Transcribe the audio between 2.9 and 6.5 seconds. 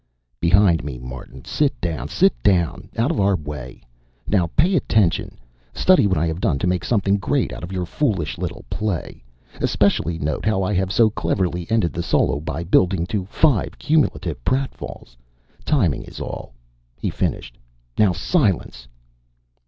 Out of our way. Now! Pay attention. Study what I have